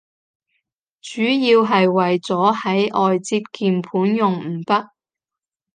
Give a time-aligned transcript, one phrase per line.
[0.99, 4.89] 主要係為咗喺外接鍵盤用五筆